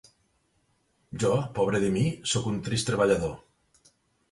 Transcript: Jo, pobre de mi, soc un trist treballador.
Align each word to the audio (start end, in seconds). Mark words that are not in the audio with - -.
Jo, 1.25 1.35
pobre 1.59 1.83
de 1.85 1.93
mi, 1.99 2.05
soc 2.33 2.49
un 2.55 2.59
trist 2.71 2.91
treballador. 2.93 3.39